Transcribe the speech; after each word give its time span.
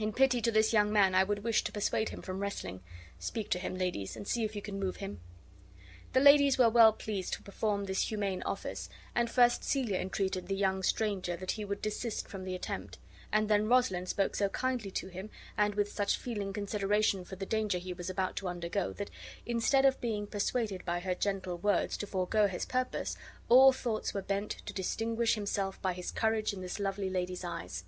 In 0.00 0.12
pity 0.12 0.40
to 0.40 0.50
this 0.50 0.72
young 0.72 0.92
man, 0.92 1.14
I 1.14 1.22
would 1.22 1.44
wish 1.44 1.62
to 1.62 1.70
persuade 1.70 2.08
him 2.08 2.22
from 2.22 2.40
wrestling. 2.40 2.82
Speak 3.20 3.48
to 3.50 3.58
him, 3.60 3.76
ladies, 3.76 4.16
and 4.16 4.26
see 4.26 4.42
if 4.44 4.56
you 4.56 4.62
can 4.62 4.80
move 4.80 4.96
him." 4.96 5.20
The 6.12 6.18
ladies 6.18 6.58
were 6.58 6.68
well 6.68 6.92
pleased 6.92 7.34
to 7.34 7.42
perform 7.42 7.84
this 7.84 8.08
humane 8.10 8.42
office, 8.42 8.88
and 9.14 9.30
first 9.30 9.62
Celia 9.62 9.98
entreated 9.98 10.48
the 10.48 10.56
young 10.56 10.82
stranger 10.82 11.36
that 11.36 11.52
he 11.52 11.64
would 11.64 11.80
desist 11.82 12.26
from 12.26 12.42
the 12.42 12.56
attempt; 12.56 12.98
and 13.32 13.48
then 13.48 13.68
Rosalind 13.68 14.08
spoke 14.08 14.34
so 14.34 14.48
kindly 14.48 14.90
to 14.90 15.06
him, 15.06 15.30
and 15.56 15.76
with 15.76 15.92
such 15.92 16.16
feeling 16.16 16.52
consideration 16.52 17.24
for 17.24 17.36
the 17.36 17.46
danger 17.46 17.78
he 17.78 17.92
was 17.92 18.10
about 18.10 18.34
to 18.38 18.48
undergo, 18.48 18.92
that, 18.94 19.08
instead 19.46 19.84
of 19.84 20.00
being 20.00 20.26
persuaded 20.26 20.84
by 20.84 20.98
her 20.98 21.14
gentle 21.14 21.58
words 21.58 21.96
to 21.98 22.08
forego 22.08 22.48
his 22.48 22.66
purpose, 22.66 23.16
all 23.48 23.70
his 23.70 23.80
thoughts 23.80 24.12
were 24.12 24.20
bent 24.22 24.50
to 24.66 24.72
distinguish 24.72 25.36
himself 25.36 25.80
by 25.80 25.92
his 25.92 26.10
courage 26.10 26.52
in 26.52 26.60
this 26.60 26.80
lovely 26.80 27.08
lady's 27.08 27.44
eyes. 27.44 27.84